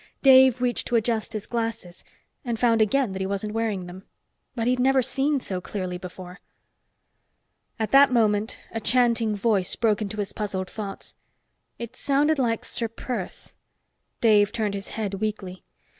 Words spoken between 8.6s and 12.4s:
a chanting voice broke into his puzzled thoughts. It sounded